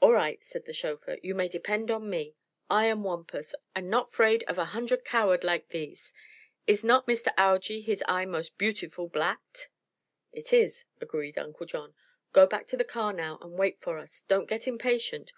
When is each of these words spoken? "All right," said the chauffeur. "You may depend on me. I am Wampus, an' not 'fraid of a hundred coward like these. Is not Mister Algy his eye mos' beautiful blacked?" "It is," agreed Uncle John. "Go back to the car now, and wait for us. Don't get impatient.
"All 0.00 0.12
right," 0.12 0.44
said 0.44 0.66
the 0.66 0.74
chauffeur. 0.74 1.16
"You 1.22 1.34
may 1.34 1.48
depend 1.48 1.90
on 1.90 2.10
me. 2.10 2.36
I 2.68 2.84
am 2.88 3.04
Wampus, 3.04 3.54
an' 3.74 3.88
not 3.88 4.12
'fraid 4.12 4.42
of 4.46 4.58
a 4.58 4.66
hundred 4.66 5.02
coward 5.02 5.44
like 5.44 5.70
these. 5.70 6.12
Is 6.66 6.84
not 6.84 7.08
Mister 7.08 7.32
Algy 7.38 7.80
his 7.80 8.04
eye 8.06 8.26
mos' 8.26 8.50
beautiful 8.50 9.08
blacked?" 9.08 9.70
"It 10.30 10.52
is," 10.52 10.88
agreed 11.00 11.38
Uncle 11.38 11.64
John. 11.64 11.94
"Go 12.34 12.46
back 12.46 12.66
to 12.66 12.76
the 12.76 12.84
car 12.84 13.14
now, 13.14 13.38
and 13.40 13.52
wait 13.58 13.80
for 13.80 13.96
us. 13.96 14.24
Don't 14.28 14.44
get 14.46 14.68
impatient. 14.68 15.32